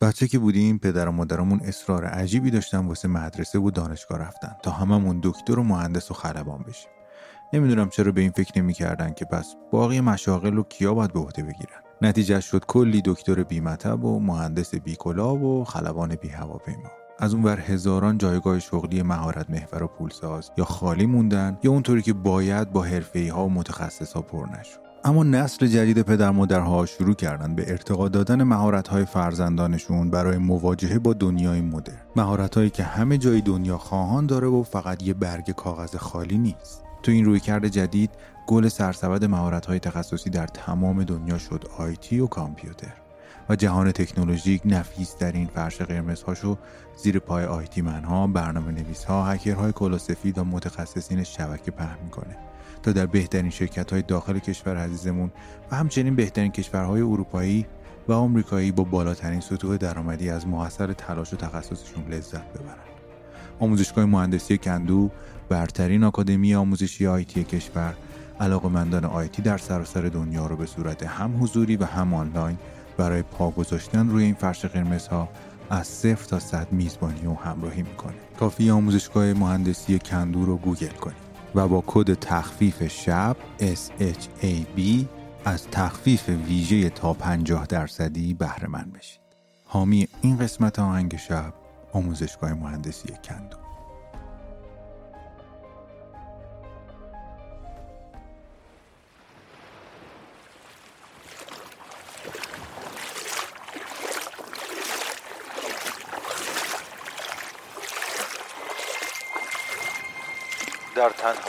[0.00, 4.70] بچه که بودیم پدر و مادرمون اصرار عجیبی داشتن واسه مدرسه و دانشگاه رفتن تا
[4.70, 6.90] هممون دکتر و مهندس و خلبان بشیم.
[7.52, 11.42] نمی‌دونم چرا به این فکر نمی‌کردن که پس باقی مشاغل رو کیا باید به عهده
[11.42, 11.82] بگیرن.
[12.02, 17.60] نتیجه شد کلی دکتر بیمطب و مهندس بیکلا و خلبان بی هواپیما از اون ور
[17.60, 22.82] هزاران جایگاه شغلی مهارت محور و پولساز یا خالی موندن یا اونطوری که باید با
[22.82, 24.87] حرفه ها و متخصص ها پر نشد.
[25.04, 30.98] اما نسل جدید پدر مادرها شروع کردن به ارتقا دادن مهارت های فرزندانشون برای مواجهه
[30.98, 31.96] با دنیای مدرن.
[32.16, 36.84] مهارت هایی که همه جای دنیا خواهان داره و فقط یه برگ کاغذ خالی نیست.
[37.02, 38.10] تو این رویکرد جدید
[38.46, 42.94] گل سرسبد مهارت های تخصصی در تمام دنیا شد آیتی و کامپیوتر.
[43.48, 46.56] و جهان تکنولوژیک نفیس در این فرش قرمزهاشو
[46.96, 52.47] زیر پای آیتی منها، برنامه نویس ها، هکرهای کلاسفید و متخصصین شبکه پهن می‌کنه.
[52.88, 55.30] تا در بهترین شرکت های داخل کشور عزیزمون
[55.70, 57.66] و همچنین بهترین کشورهای اروپایی
[58.08, 62.88] و آمریکایی با بالاترین سطوح درآمدی از محصل تلاش و تخصصشون لذت ببرن.
[63.60, 65.10] آموزشگاه مهندسی کندو
[65.48, 67.94] برترین آکادمی آموزشی IT کشور
[68.40, 72.58] علاقمندان IT در سراسر دنیا رو به صورت هم حضوری و هم آنلاین
[72.96, 75.28] برای پا گذاشتن روی این فرش قرمزها
[75.70, 81.27] از صفر تا صد میزبانی و همراهی می‌کنه کافی آموزشگاه مهندسی کندو رو گوگل کنید
[81.54, 84.80] و با کد تخفیف شب SHAB
[85.44, 89.20] از تخفیف ویژه تا 50 درصدی بهره مند بشید.
[89.64, 91.52] حامی این قسمت آهنگ شب
[91.92, 93.67] آموزشگاه مهندسی کندو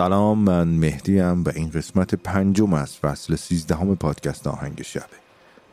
[0.00, 5.04] سلام من مهدیم و این قسمت پنجم از فصل سیزدهم پادکست آهنگ شبه.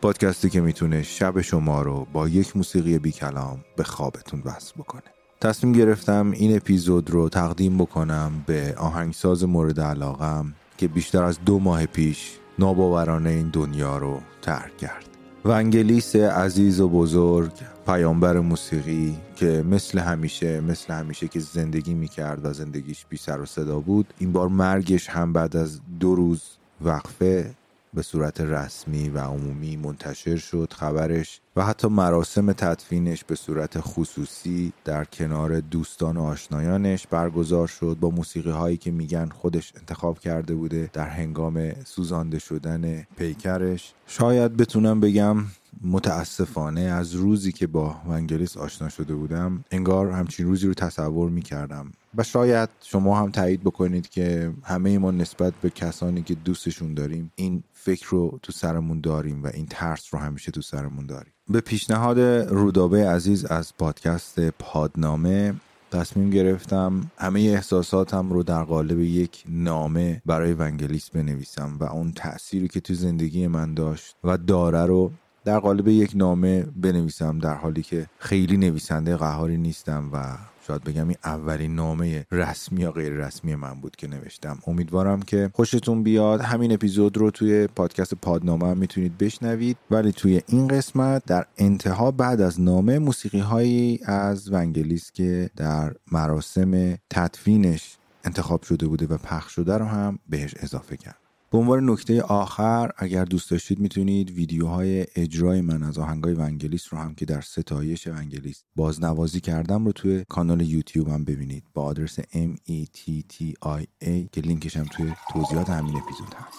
[0.01, 5.03] پادکستی که می‌تونه شب شما رو با یک موسیقی بی کلام به خوابتون وصل بکنه.
[5.41, 11.59] تصمیم گرفتم این اپیزود رو تقدیم بکنم به آهنگساز مورد علاقم که بیشتر از دو
[11.59, 15.16] ماه پیش ناباورانه این دنیا رو ترک کرد.
[15.47, 17.51] ونگلیس عزیز و بزرگ
[17.85, 23.45] پیامبر موسیقی که مثل همیشه مثل همیشه که زندگی می‌کرد و زندگیش بی سر و
[23.45, 26.41] صدا بود این بار مرگش هم بعد از دو روز
[26.81, 27.55] وقفه
[27.93, 34.73] به صورت رسمی و عمومی منتشر شد خبرش و حتی مراسم تدفینش به صورت خصوصی
[34.85, 40.55] در کنار دوستان و آشنایانش برگزار شد با موسیقی هایی که میگن خودش انتخاب کرده
[40.55, 43.93] بوده در هنگام سوزانده شدن پیکرش.
[44.07, 45.37] شاید بتونم بگم
[45.83, 51.91] متاسفانه از روزی که با ونگلیس آشنا شده بودم انگار همچین روزی رو تصور می‌کردم.
[52.17, 57.31] و شاید شما هم تایید بکنید که همه ما نسبت به کسانی که دوستشون داریم
[57.35, 61.33] این فکر رو تو سرمون داریم و این ترس رو همیشه تو سرمون داریم.
[61.49, 65.53] به پیشنهاد رودابه عزیز از پادکست پادنامه
[65.91, 72.67] تصمیم گرفتم همه احساساتم رو در قالب یک نامه برای ونگلیس بنویسم و اون تأثیری
[72.67, 75.11] که تو زندگی من داشت و داره رو
[75.47, 80.37] در قالب یک نامه بنویسم در حالی که خیلی نویسنده قهاری نیستم و
[80.67, 84.59] شاید بگم این اولین نامه رسمی یا غیر رسمی من بود که نوشتم.
[84.67, 86.41] امیدوارم که خوشتون بیاد.
[86.41, 89.77] همین اپیزود رو توی پادکست پادنامه هم می‌تونید بشنوید.
[89.91, 95.93] ولی توی این قسمت در انتها بعد از نامه موسیقی هایی از ونگلیس که در
[96.11, 101.89] مراسم تدفینش انتخاب شده بوده و پخش شده رو هم بهش اضافه کرد به عنوان
[101.89, 107.25] نکته آخر اگر دوست داشتید می‌تونید ویدیوهای اجرای من از آهنگای ونگلیس رو هم که
[107.25, 111.63] در ستایش ونگلیس بازنوازی کردم رو توی کانال یوتیوب هم ببینید.
[111.73, 116.33] با آدرس M E T T I A که لینکش هم توی توضیحات همین اپیزود
[116.33, 116.57] هست.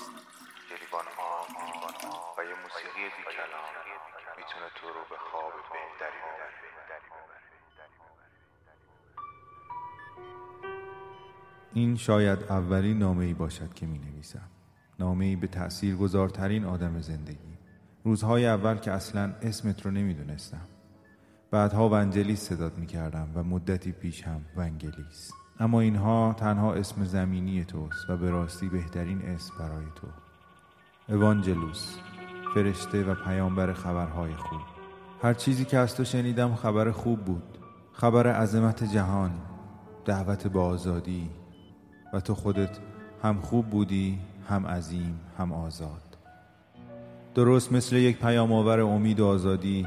[11.74, 14.50] این شاید اولین نامه ای باشد که می نویسم
[14.98, 17.58] نامه به تأثیر گذارترین آدم زندگی.
[18.04, 20.66] روزهای اول که اصلا اسمت رو نمی‌دونستم.
[21.50, 27.64] بعدها ونجلیس صدات می کردم و مدتی پیش هم ونگلیس اما اینها تنها اسم زمینی
[27.64, 30.06] توست و به راستی بهترین اسم برای تو.
[31.14, 31.96] اوانجلوس
[32.54, 34.60] فرشته و پیامبر خبرهای خوب.
[35.22, 37.58] هر چیزی که از تو شنیدم خبر خوب بود.
[37.92, 39.30] خبر عظمت جهان
[40.04, 41.30] دعوت به آزادی.
[42.12, 42.78] و تو خودت
[43.22, 44.18] هم خوب بودی
[44.48, 46.16] هم عظیم هم آزاد.
[47.34, 49.86] درست مثل یک پیام آور امید و آزادی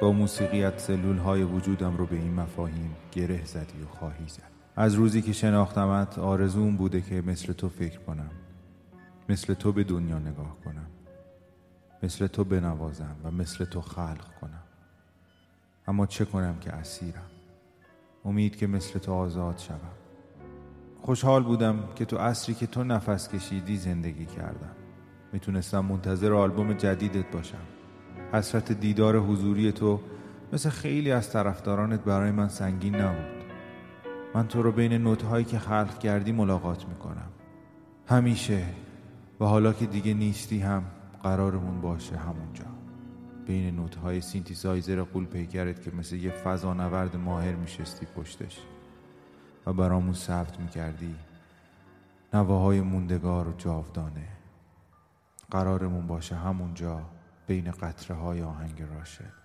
[0.00, 4.42] با موسیقیت سلول های وجودم رو به این مفاهیم گره زدی و خواهی زد.
[4.76, 8.30] از روزی که شناختمت آرزوم بوده که مثل تو فکر کنم.
[9.28, 10.86] مثل تو به دنیا نگاه کنم.
[12.02, 14.62] مثل تو بنوازم و مثل تو خلق کنم.
[15.88, 17.30] اما چه کنم که اسیرم؟
[18.24, 19.97] امید که مثل تو آزاد شوم.
[21.00, 24.70] خوشحال بودم که تو عصری که تو نفس کشیدی زندگی کردم.
[25.32, 27.58] می‌تونستم منتظر آلبوم جدیدت باشم.
[28.32, 30.00] حسرت دیدار حضوری تو
[30.52, 33.44] مثل خیلی از طرفدارانت برای من سنگین نبود.
[34.34, 37.30] من تو رو بین نوتهایی که خلق کردی ملاقات می‌کنم.
[38.06, 38.62] همیشه
[39.40, 40.82] و حالا که دیگه نیستی هم
[41.22, 42.64] قرارمون باشه همونجا.
[43.46, 48.60] بین نوتهای سینتیسایزر غول پیکرت که مثل یه فضانورد ماهر میشستی پشتش.
[49.66, 51.16] و برامون ثبت می‌کردی.
[52.34, 54.28] نواهای موندگار و جاودانه.
[55.50, 57.00] قرارمون باشه همونجا
[57.46, 59.38] بین قطره های آهنگ راشد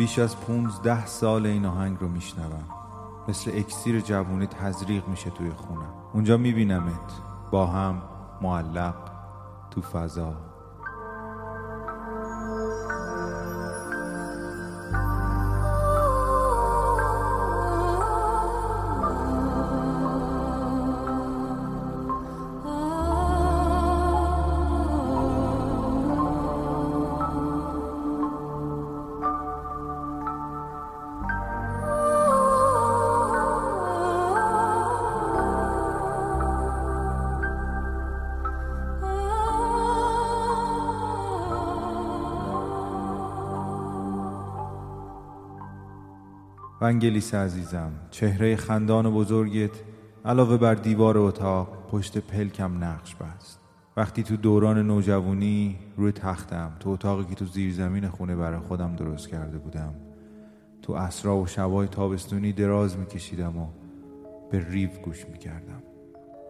[0.00, 2.79] بیش از پونزده سال این آهنگ رو میشنوم.
[3.30, 7.12] مثل اکسیر جوونی تزریق میشه توی خونم اونجا میبینمت.
[7.50, 8.02] با هم
[8.42, 8.94] معلق
[9.70, 10.49] تو فضا.
[46.82, 49.70] ونگلیس عزیزم چهره خندان بزرگت
[50.24, 53.60] علاوه بر دیوار اتاق پشت پلکم نقش بست.
[53.96, 58.96] وقتی تو دوران نوجوانی روی تختم تو اتاقی که تو زیر زمین خونه برای خودم
[58.96, 59.94] درست کرده بودم
[60.82, 63.66] تو اسرا و شبای تابستونی دراز میکشیدم و
[64.50, 65.82] به ریو گوش می‌کردم.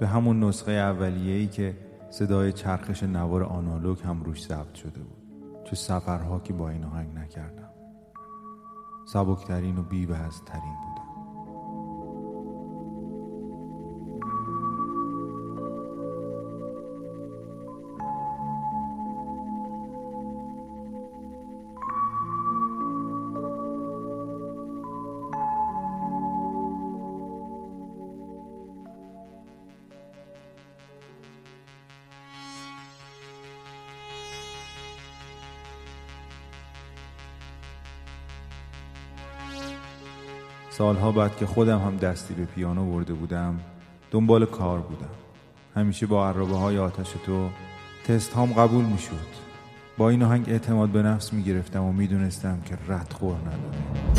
[0.00, 1.76] به همون نسخه اولیه‌ای که
[2.10, 5.18] صدای چرخش نوار آنالوگ هم روش ضبط شده بود.
[5.64, 7.69] چه سفرها که با این آهنگ نکردم.
[9.04, 10.89] سبکترین و بیوزترین بودم
[40.80, 43.60] سالها بعد که خودم هم دستی به پیانو برده بودم
[44.10, 45.10] دنبال کار بودم.
[45.74, 47.48] همیشه با عرابه های آتش تو
[48.06, 49.30] تست هام قبول می شد
[49.98, 54.09] با این آهنگ اعتماد به نفس می گرفتم و می دونستم که رد خور نداره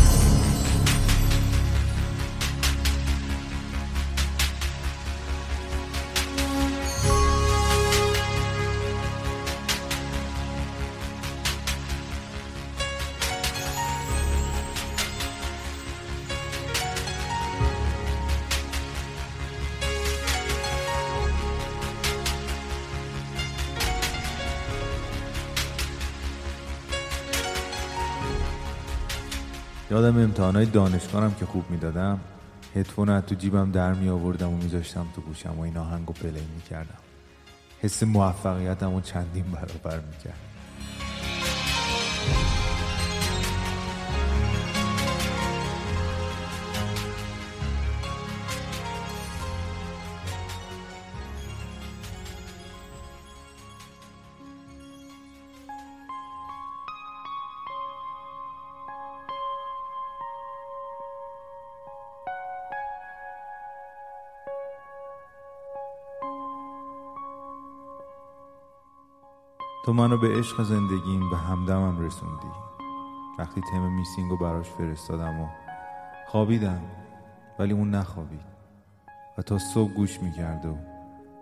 [29.92, 32.20] یادم امتحانای دانشگاهم که خوب می‌دادم
[32.76, 36.42] هدفون تو جیبم در می آوردم و میذاشتم تو گوشم و این آهنگ رو پلی
[36.56, 36.98] می‌کردم.
[37.82, 40.40] حس موفقیتم رو چندین برابر می‌کرد.
[69.86, 72.52] تو منو به عشق زندگیم به همدمم رسوندی.
[73.40, 75.48] وقتی تم Missing رو براش فرستادم و
[76.28, 76.82] خوابیدم
[77.60, 78.42] ولی اون نخوابید
[79.38, 80.78] و تا صبح گوش می‌کرد و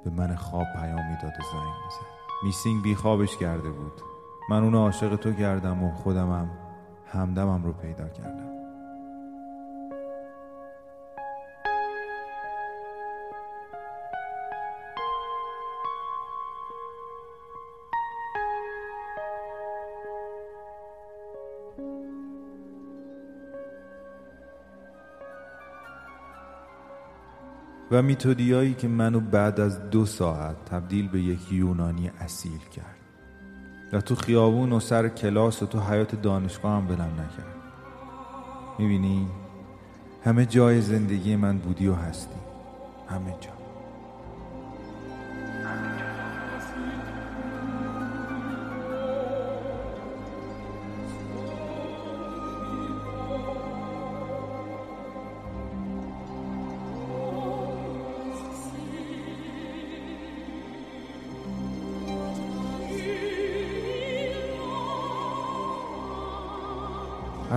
[0.04, 2.06] به من خواب پیام می‌داد و زنگ می‌زد.
[2.44, 4.02] Missing بی خوابش کرده بود.
[4.50, 6.50] من اونو عاشق تو کردم و خودمم
[7.12, 8.49] همدمم رو پیدا کردم.
[27.92, 32.96] و میتودیایی که منو بعد از دو ساعت تبدیل به یک یونانی اصیل کرد.
[33.94, 37.56] و تو خیابون و سر کلاس و تو حیات دانشگاه هم بلم نکرد.
[38.80, 39.28] می‌بینی؟
[40.26, 42.40] همه جای زندگی من بودی و هستی.
[43.10, 43.59] همه جا.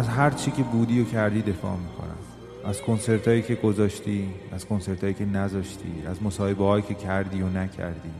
[0.02, 2.18] از هر چی که بودی و کردی دفاع می‌کنم.
[2.64, 7.42] از کنسرت هایی که گذاشتی از کنسرت هایی که نذاشتی از مصاحبه هایی که کردی
[7.42, 8.10] و نکردی.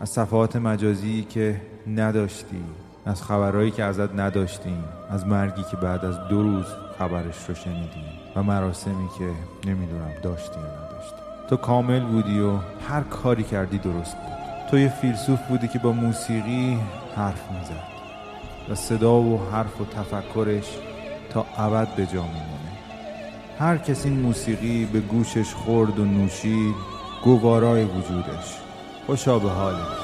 [0.00, 2.64] از صفحات مجازی که نداشتی
[3.06, 6.66] از خبرهایی که ازت نداشتیم از مرگی که بعد از دو روز
[6.98, 8.04] خبرش رو شنیدیم
[8.36, 9.30] و مراسمی که
[9.70, 11.16] نمی‌دونم داشتی یا نداشتی.
[11.50, 12.56] تو کامل بودی و
[12.88, 14.68] هر کاری کردی درست بود.
[14.70, 16.78] تو یه فیلسوف بودی که با موسیقی
[17.16, 17.93] حرف می‌زد.
[18.68, 20.78] و صدا و حرف و تفکرش
[21.30, 22.72] تا ابد به جا میمونه.
[23.58, 26.74] هر کسی این موسیقی به گوشش خورد و نوشید
[27.24, 28.58] گوارای وجودش.
[29.06, 30.03] خوشا به حالش.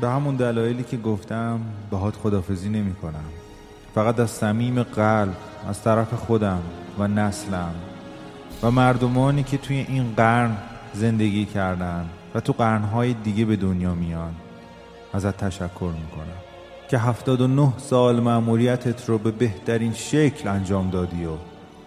[0.00, 3.24] به همون دلایلی که گفتم باهات خدافزی نمی کنم.
[3.94, 5.36] فقط از صمیم قلب
[5.68, 6.62] از طرف خودم
[6.98, 7.74] و نسلم
[8.62, 10.56] و مردمانی که توی این قرن
[10.94, 14.34] زندگی کردن و تو قرنهای دیگه به دنیا میان
[15.12, 16.40] ازت تشکر می‌کنم
[16.88, 21.30] که هفتاد و نه سال مأموریتت رو به بهترین شکل انجام دادی و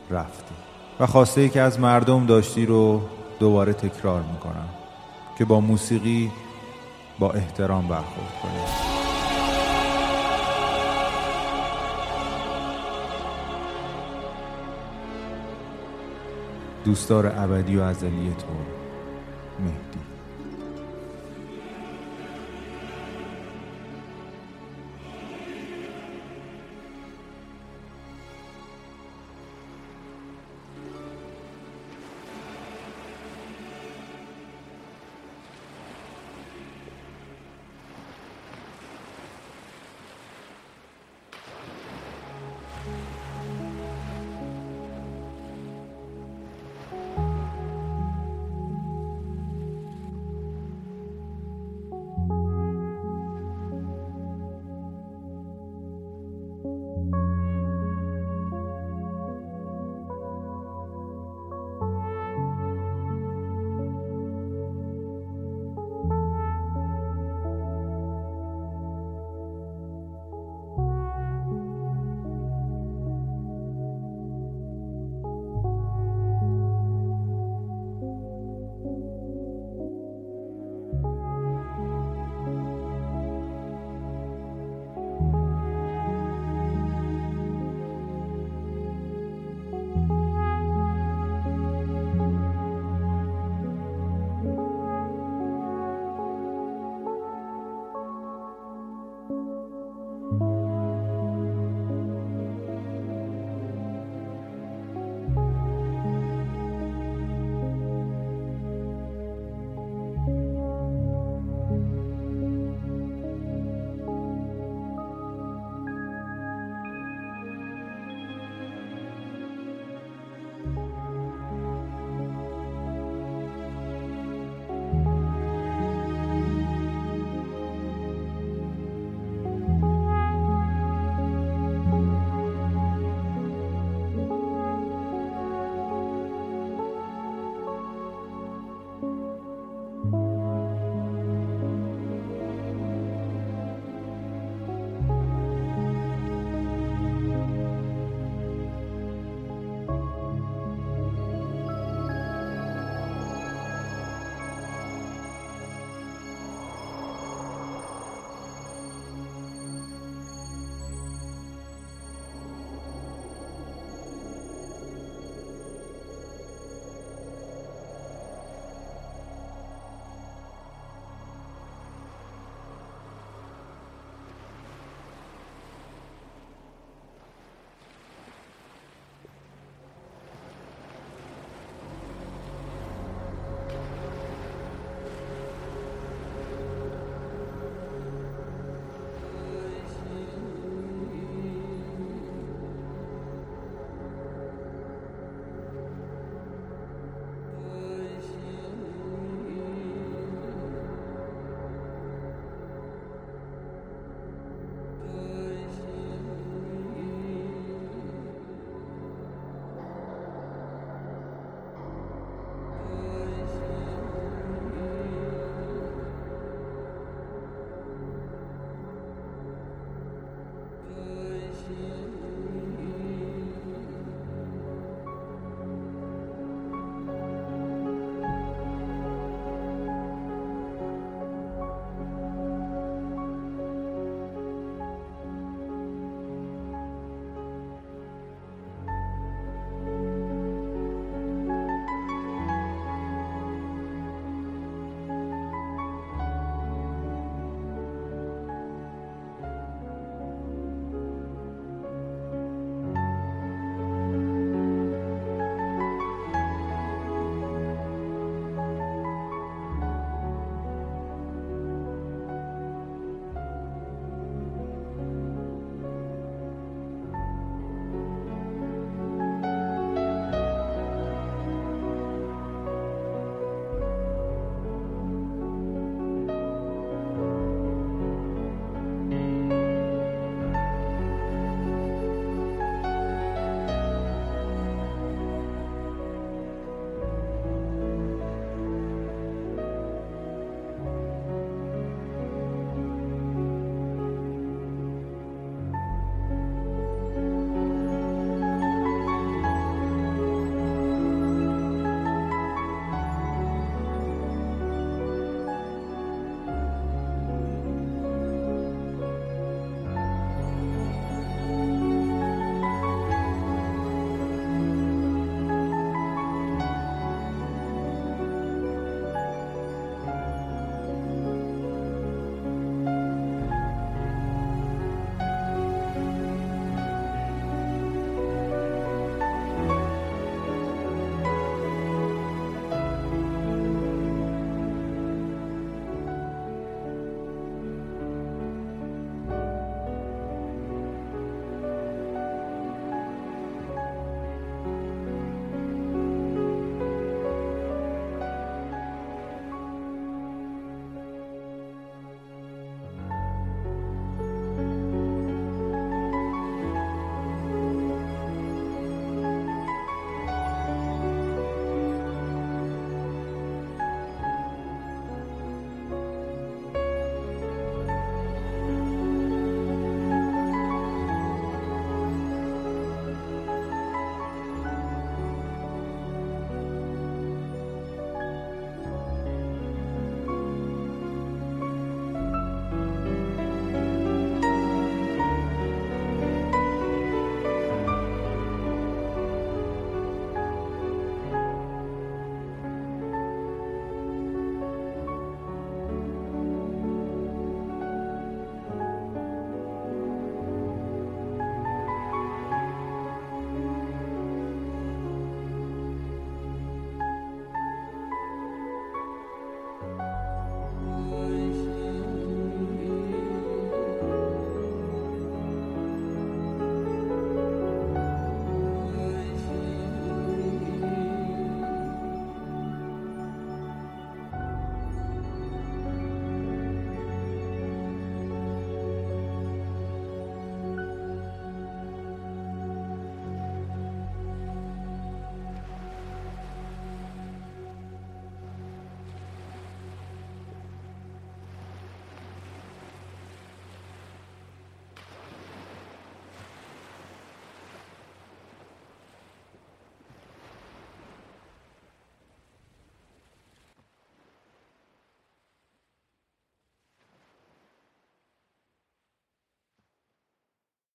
[0.10, 0.56] رفتی.
[1.00, 3.02] و خواسته ای که از مردم داشتی رو
[3.40, 4.70] دوباره تکرار می‌کنم
[5.38, 6.32] که با موسیقی
[7.20, 9.04] با احترام برخورد کنیم.
[16.86, 18.48] دوستدار ابدی و ازلی تو
[19.60, 20.13] مهدی.